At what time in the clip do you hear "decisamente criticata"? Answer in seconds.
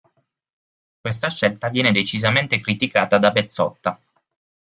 1.91-3.19